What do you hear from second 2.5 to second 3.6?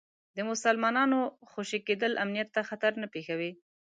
ته خطر نه پېښوي.